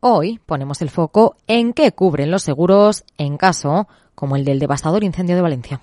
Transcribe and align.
Hoy 0.00 0.38
ponemos 0.46 0.80
el 0.80 0.90
foco 0.90 1.34
en 1.48 1.72
qué 1.72 1.90
cubren 1.90 2.30
los 2.30 2.44
seguros 2.44 3.02
en 3.16 3.36
caso 3.36 3.88
como 4.14 4.36
el 4.36 4.44
del 4.44 4.60
devastador 4.60 5.02
incendio 5.02 5.34
de 5.34 5.42
Valencia. 5.42 5.80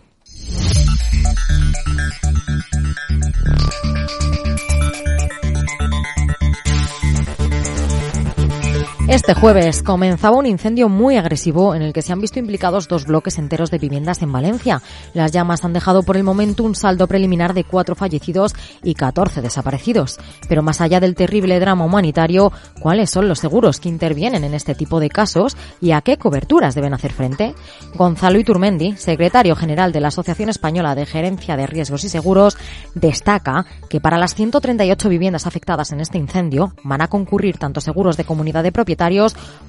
Este 9.15 9.33
jueves 9.33 9.81
comenzaba 9.81 10.35
un 10.35 10.45
incendio 10.45 10.89
muy 10.89 11.15
agresivo 11.15 11.73
en 11.73 11.81
el 11.81 11.93
que 11.93 12.01
se 12.01 12.11
han 12.11 12.19
visto 12.19 12.37
implicados 12.37 12.89
dos 12.89 13.05
bloques 13.05 13.37
enteros 13.37 13.71
de 13.71 13.77
viviendas 13.77 14.21
en 14.21 14.29
Valencia. 14.29 14.81
Las 15.13 15.31
llamas 15.31 15.63
han 15.63 15.71
dejado 15.71 16.03
por 16.03 16.17
el 16.17 16.25
momento 16.25 16.65
un 16.65 16.75
saldo 16.75 17.07
preliminar 17.07 17.53
de 17.53 17.63
cuatro 17.63 17.95
fallecidos 17.95 18.53
y 18.83 18.93
14 18.93 19.41
desaparecidos. 19.41 20.19
Pero 20.49 20.63
más 20.63 20.81
allá 20.81 20.99
del 20.99 21.15
terrible 21.15 21.61
drama 21.61 21.85
humanitario, 21.85 22.51
¿cuáles 22.81 23.09
son 23.09 23.29
los 23.29 23.39
seguros 23.39 23.79
que 23.79 23.87
intervienen 23.87 24.43
en 24.43 24.53
este 24.53 24.75
tipo 24.75 24.99
de 24.99 25.09
casos 25.09 25.55
y 25.79 25.91
a 25.91 26.01
qué 26.01 26.17
coberturas 26.17 26.75
deben 26.75 26.93
hacer 26.93 27.13
frente? 27.13 27.55
Gonzalo 27.93 28.37
Iturmendi, 28.37 28.97
secretario 28.97 29.55
general 29.55 29.93
de 29.93 30.01
la 30.01 30.09
Asociación 30.09 30.49
Española 30.49 30.93
de 30.93 31.05
Gerencia 31.05 31.55
de 31.55 31.67
Riesgos 31.67 32.03
y 32.03 32.09
Seguros, 32.09 32.57
destaca 32.95 33.65
que 33.89 34.01
para 34.01 34.17
las 34.17 34.35
138 34.35 35.07
viviendas 35.07 35.47
afectadas 35.47 35.93
en 35.93 36.01
este 36.01 36.17
incendio 36.17 36.73
van 36.83 37.01
a 37.01 37.07
concurrir 37.07 37.57
tanto 37.57 37.79
seguros 37.79 38.17
de 38.17 38.25
comunidad 38.25 38.63
de 38.63 38.73
propietarios 38.73 39.04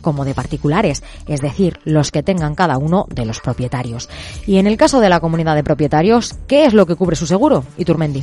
como 0.00 0.24
de 0.24 0.34
particulares, 0.34 1.02
es 1.26 1.40
decir, 1.40 1.80
los 1.84 2.10
que 2.10 2.22
tengan 2.22 2.54
cada 2.54 2.78
uno 2.78 3.06
de 3.10 3.24
los 3.24 3.40
propietarios. 3.40 4.08
Y 4.46 4.58
en 4.58 4.66
el 4.66 4.76
caso 4.76 5.00
de 5.00 5.08
la 5.08 5.20
comunidad 5.20 5.56
de 5.56 5.64
propietarios, 5.64 6.34
¿qué 6.46 6.64
es 6.64 6.74
lo 6.74 6.86
que 6.86 6.96
cubre 6.96 7.16
su 7.16 7.26
seguro? 7.26 7.64
Iturmendi 7.76 8.22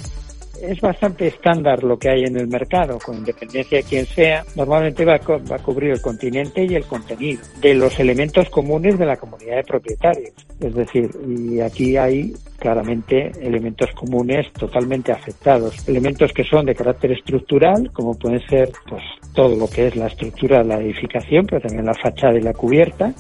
es 0.64 0.80
bastante 0.82 1.28
estándar 1.28 1.84
lo 1.84 1.98
que 1.98 2.10
hay 2.10 2.24
en 2.24 2.38
el 2.38 2.48
mercado, 2.48 2.98
con 3.00 3.18
independencia 3.18 3.78
de 3.80 3.84
quién 3.84 4.06
sea, 4.06 4.44
normalmente 4.56 5.06
va 5.06 5.16
a, 5.16 5.60
cubrir 5.60 5.92
el 5.92 6.02
continente 6.02 6.66
y 6.66 6.76
el 6.76 6.86
contenido 6.86 7.42
de 7.60 7.74
los 7.76 8.00
elementos 8.00 8.50
comunes 8.50 8.98
de 8.98 9.06
la 9.06 9.18
comunidad 9.18 9.58
de 9.58 9.64
propietarios. 9.64 10.34
Es 10.60 10.74
decir, 10.74 11.10
y 11.28 11.60
aquí 11.60 11.98
hay 11.98 12.34
claramente 12.58 13.32
elementos 13.42 13.92
comunes 13.92 14.52
totalmente 14.54 15.12
afectados. 15.12 15.88
Elementos 15.88 16.32
que 16.32 16.46
son 16.46 16.66
de 16.66 16.76
carácter 16.76 17.12
estructural, 17.12 17.92
como 17.92 18.18
pueden 18.18 18.40
ser 18.48 18.72
pues 18.88 19.04
todo 19.34 19.56
lo 19.56 19.68
que 19.68 19.88
es 19.88 19.96
la 19.96 20.08
estructura 20.08 20.60
de 20.60 20.66
la 20.66 20.80
edificación, 20.80 21.46
pero 21.46 21.62
también 21.62 21.86
la 21.86 21.94
fachada 21.94 22.38
y 22.38 22.42
la 22.42 22.54
cubierta, 22.54 23.14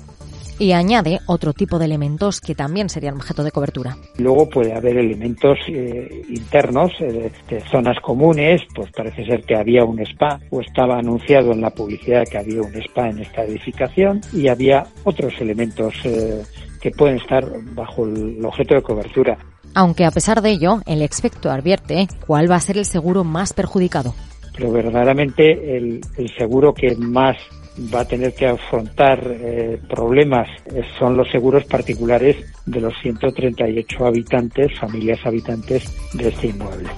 y 0.59 0.71
añade 0.71 1.19
otro 1.27 1.53
tipo 1.53 1.79
de 1.79 1.85
elementos 1.85 2.41
que 2.41 2.55
también 2.55 2.89
serían 2.89 3.15
objeto 3.15 3.43
de 3.43 3.51
cobertura. 3.51 3.97
Luego 4.17 4.49
puede 4.49 4.73
haber 4.75 4.97
elementos 4.97 5.57
eh, 5.67 6.23
internos 6.29 6.91
eh, 6.99 7.31
de 7.49 7.61
zonas 7.71 7.99
comunes, 8.01 8.61
pues 8.75 8.91
parece 8.91 9.25
ser 9.25 9.43
que 9.43 9.55
había 9.55 9.83
un 9.83 9.99
spa 10.01 10.39
o 10.49 10.61
estaba 10.61 10.97
anunciado 10.97 11.51
en 11.51 11.61
la 11.61 11.69
publicidad 11.69 12.23
que 12.29 12.37
había 12.37 12.61
un 12.61 12.75
spa 12.75 13.09
en 13.09 13.19
esta 13.19 13.43
edificación 13.43 14.21
y 14.31 14.47
había 14.47 14.85
otros 15.03 15.33
elementos 15.39 15.93
eh, 16.03 16.43
que 16.81 16.91
pueden 16.91 17.17
estar 17.17 17.45
bajo 17.73 18.05
el 18.05 18.43
objeto 18.45 18.75
de 18.75 18.81
cobertura. 18.81 19.37
Aunque 19.75 20.05
a 20.05 20.11
pesar 20.11 20.41
de 20.41 20.51
ello, 20.51 20.81
el 20.85 21.01
experto 21.01 21.49
advierte 21.49 22.07
cuál 22.27 22.49
va 22.49 22.55
a 22.55 22.59
ser 22.59 22.77
el 22.77 22.85
seguro 22.85 23.23
más 23.23 23.53
perjudicado. 23.53 24.13
Pero 24.55 24.71
verdaderamente 24.71 25.77
el, 25.77 26.01
el 26.15 26.29
seguro 26.37 26.73
que 26.73 26.95
más 26.95 27.37
va 27.93 28.01
a 28.01 28.05
tener 28.05 28.33
que 28.33 28.47
afrontar 28.47 29.19
eh, 29.25 29.79
problemas 29.89 30.47
son 30.99 31.17
los 31.17 31.29
seguros 31.29 31.65
particulares 31.65 32.37
de 32.65 32.81
los 32.81 32.93
138 33.01 34.05
habitantes, 34.05 34.79
familias 34.79 35.19
habitantes 35.25 35.83
de 36.13 36.27
este 36.29 36.47
inmueble. 36.47 36.89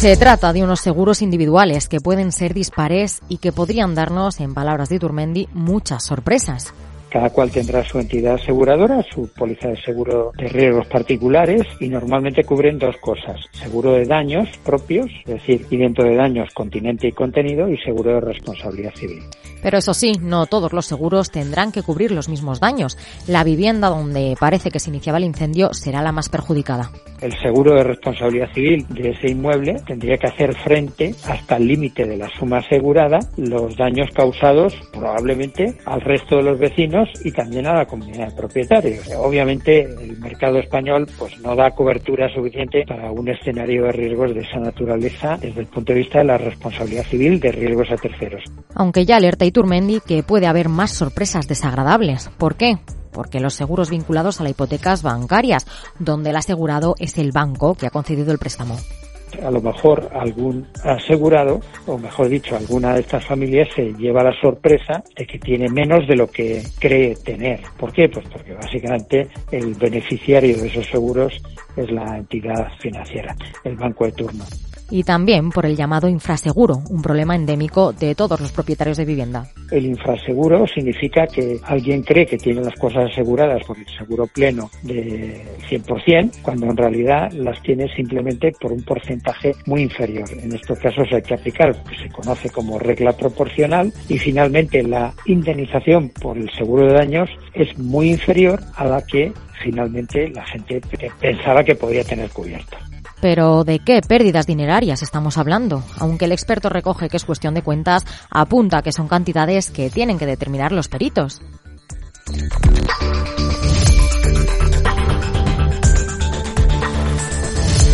Se 0.00 0.16
trata 0.16 0.54
de 0.54 0.62
unos 0.62 0.80
seguros 0.80 1.20
individuales 1.20 1.86
que 1.86 2.00
pueden 2.00 2.32
ser 2.32 2.54
dispares 2.54 3.20
y 3.28 3.36
que 3.36 3.52
podrían 3.52 3.94
darnos, 3.94 4.40
en 4.40 4.54
palabras 4.54 4.88
de 4.88 4.98
Turmendi, 4.98 5.46
muchas 5.52 6.04
sorpresas. 6.04 6.72
Cada 7.10 7.30
cual 7.30 7.50
tendrá 7.50 7.84
su 7.84 7.98
entidad 7.98 8.34
aseguradora, 8.34 9.02
su 9.12 9.28
póliza 9.32 9.68
de 9.68 9.82
seguro 9.82 10.32
de 10.36 10.48
riesgos 10.48 10.86
particulares 10.86 11.62
y 11.80 11.88
normalmente 11.88 12.44
cubren 12.44 12.78
dos 12.78 12.96
cosas. 12.98 13.40
Seguro 13.52 13.92
de 13.92 14.04
daños 14.04 14.48
propios, 14.64 15.10
es 15.26 15.34
decir, 15.34 15.66
y 15.70 15.76
dentro 15.76 16.04
de 16.04 16.14
daños 16.14 16.52
continente 16.54 17.08
y 17.08 17.12
contenido 17.12 17.68
y 17.68 17.76
seguro 17.78 18.14
de 18.14 18.20
responsabilidad 18.20 18.94
civil. 18.94 19.22
Pero 19.62 19.78
eso 19.78 19.92
sí, 19.92 20.12
no 20.20 20.46
todos 20.46 20.72
los 20.72 20.86
seguros 20.86 21.30
tendrán 21.30 21.72
que 21.72 21.82
cubrir 21.82 22.12
los 22.12 22.28
mismos 22.28 22.60
daños. 22.60 22.96
La 23.26 23.44
vivienda 23.44 23.88
donde 23.88 24.36
parece 24.38 24.70
que 24.70 24.80
se 24.80 24.90
iniciaba 24.90 25.18
el 25.18 25.24
incendio 25.24 25.74
será 25.74 26.02
la 26.02 26.12
más 26.12 26.28
perjudicada. 26.28 26.90
El 27.20 27.38
seguro 27.38 27.74
de 27.74 27.84
responsabilidad 27.84 28.50
civil 28.54 28.86
de 28.88 29.10
ese 29.10 29.28
inmueble 29.28 29.76
tendría 29.86 30.16
que 30.16 30.28
hacer 30.28 30.54
frente 30.54 31.14
hasta 31.26 31.56
el 31.56 31.66
límite 31.66 32.06
de 32.06 32.16
la 32.16 32.30
suma 32.38 32.58
asegurada 32.58 33.18
los 33.36 33.76
daños 33.76 34.08
causados 34.14 34.74
probablemente 34.90 35.76
al 35.84 36.00
resto 36.00 36.36
de 36.36 36.44
los 36.44 36.58
vecinos 36.58 36.99
y 37.24 37.32
también 37.32 37.66
a 37.66 37.74
la 37.74 37.86
comunidad 37.86 38.28
de 38.28 38.36
propietarios. 38.36 39.08
Obviamente 39.16 39.82
el 39.82 40.18
mercado 40.18 40.58
español 40.58 41.06
pues 41.18 41.38
no 41.40 41.54
da 41.54 41.70
cobertura 41.70 42.32
suficiente 42.32 42.84
para 42.86 43.10
un 43.10 43.28
escenario 43.28 43.84
de 43.84 43.92
riesgos 43.92 44.34
de 44.34 44.40
esa 44.40 44.58
naturaleza 44.58 45.36
desde 45.40 45.60
el 45.60 45.66
punto 45.66 45.92
de 45.92 45.98
vista 46.00 46.18
de 46.18 46.24
la 46.24 46.38
responsabilidad 46.38 47.04
civil 47.04 47.40
de 47.40 47.52
riesgos 47.52 47.90
a 47.90 47.96
terceros. 47.96 48.42
Aunque 48.74 49.04
ya 49.04 49.16
alerta 49.16 49.44
Iturmendi 49.44 50.00
que 50.00 50.22
puede 50.22 50.46
haber 50.46 50.68
más 50.68 50.92
sorpresas 50.92 51.46
desagradables. 51.48 52.30
¿Por 52.38 52.56
qué? 52.56 52.78
porque 53.12 53.40
los 53.40 53.54
seguros 53.54 53.90
vinculados 53.90 54.40
a 54.40 54.44
las 54.44 54.52
hipotecas 54.52 55.02
bancarias, 55.02 55.66
donde 55.98 56.30
el 56.30 56.36
asegurado 56.36 56.94
es 57.00 57.18
el 57.18 57.32
banco 57.32 57.74
que 57.74 57.88
ha 57.88 57.90
concedido 57.90 58.30
el 58.30 58.38
préstamo 58.38 58.76
a 59.42 59.50
lo 59.50 59.60
mejor 59.60 60.08
algún 60.12 60.66
asegurado, 60.84 61.60
o 61.86 61.98
mejor 61.98 62.28
dicho, 62.28 62.56
alguna 62.56 62.94
de 62.94 63.00
estas 63.00 63.24
familias 63.24 63.68
se 63.74 63.92
lleva 63.94 64.22
la 64.22 64.38
sorpresa 64.40 65.02
de 65.16 65.26
que 65.26 65.38
tiene 65.38 65.68
menos 65.68 66.06
de 66.06 66.16
lo 66.16 66.26
que 66.26 66.62
cree 66.78 67.14
tener. 67.16 67.60
¿Por 67.78 67.92
qué? 67.92 68.08
Pues 68.08 68.26
porque 68.28 68.54
básicamente 68.54 69.28
el 69.50 69.74
beneficiario 69.74 70.56
de 70.56 70.68
esos 70.68 70.86
seguros 70.86 71.40
es 71.76 71.90
la 71.90 72.16
entidad 72.16 72.68
financiera, 72.78 73.34
el 73.64 73.76
banco 73.76 74.04
de 74.04 74.12
turno 74.12 74.44
y 74.90 75.04
también 75.04 75.50
por 75.50 75.66
el 75.66 75.76
llamado 75.76 76.08
infraseguro, 76.08 76.82
un 76.90 77.02
problema 77.02 77.36
endémico 77.36 77.92
de 77.92 78.14
todos 78.14 78.40
los 78.40 78.52
propietarios 78.52 78.96
de 78.96 79.04
vivienda. 79.04 79.46
El 79.70 79.86
infraseguro 79.86 80.66
significa 80.66 81.26
que 81.26 81.58
alguien 81.64 82.02
cree 82.02 82.26
que 82.26 82.38
tiene 82.38 82.62
las 82.62 82.74
cosas 82.74 83.10
aseguradas 83.10 83.62
por 83.64 83.78
el 83.78 83.86
seguro 83.96 84.26
pleno 84.26 84.70
de 84.82 85.44
100%, 85.68 86.42
cuando 86.42 86.66
en 86.66 86.76
realidad 86.76 87.30
las 87.32 87.62
tiene 87.62 87.88
simplemente 87.94 88.52
por 88.60 88.72
un 88.72 88.82
porcentaje 88.82 89.54
muy 89.66 89.82
inferior. 89.82 90.28
En 90.32 90.52
estos 90.52 90.78
casos 90.78 91.06
hay 91.12 91.22
que 91.22 91.34
aplicar 91.34 91.68
lo 91.68 91.84
que 91.84 91.96
se 91.96 92.08
conoce 92.10 92.50
como 92.50 92.78
regla 92.78 93.12
proporcional 93.12 93.92
y 94.08 94.18
finalmente 94.18 94.82
la 94.82 95.12
indemnización 95.26 96.10
por 96.20 96.36
el 96.36 96.50
seguro 96.50 96.86
de 96.86 96.94
daños 96.94 97.30
es 97.54 97.78
muy 97.78 98.10
inferior 98.10 98.60
a 98.76 98.84
la 98.84 99.02
que 99.02 99.32
finalmente 99.62 100.28
la 100.30 100.44
gente 100.46 100.80
pensaba 101.20 101.62
que 101.62 101.74
podía 101.74 102.02
tener 102.04 102.30
cubierta. 102.30 102.89
Pero 103.20 103.64
¿de 103.64 103.80
qué 103.80 104.00
pérdidas 104.00 104.46
dinerarias 104.46 105.02
estamos 105.02 105.36
hablando? 105.36 105.84
Aunque 105.98 106.24
el 106.24 106.32
experto 106.32 106.68
recoge 106.68 107.08
que 107.08 107.16
es 107.16 107.24
cuestión 107.24 107.54
de 107.54 107.62
cuentas, 107.62 108.06
apunta 108.30 108.82
que 108.82 108.92
son 108.92 109.08
cantidades 109.08 109.70
que 109.70 109.90
tienen 109.90 110.18
que 110.18 110.26
determinar 110.26 110.72
los 110.72 110.88
peritos. 110.88 111.42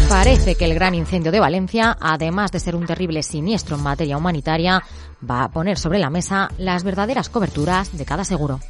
Parece 0.09 0.55
que 0.55 0.65
el 0.65 0.75
gran 0.75 0.95
incendio 0.95 1.33
de 1.33 1.41
Valencia, 1.41 1.97
además 2.01 2.53
de 2.53 2.61
ser 2.61 2.77
un 2.77 2.87
terrible 2.87 3.23
siniestro 3.23 3.77
en 3.77 3.83
materia 3.83 4.17
humanitaria, 4.17 4.83
va 5.29 5.45
a 5.45 5.51
poner 5.51 5.79
sobre 5.79 5.99
la 5.99 6.11
mesa 6.11 6.49
las 6.59 6.85
verdaderas 6.85 7.29
coberturas 7.29 7.97
de 7.97 8.05
cada 8.05 8.25
seguro. 8.25 8.61